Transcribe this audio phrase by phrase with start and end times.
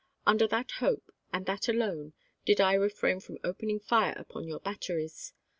[0.25, 2.13] Under that hope, and that alone,
[2.43, 5.31] did I refrain from opening fire upon your batteries.